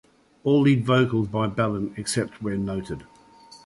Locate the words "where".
2.41-2.57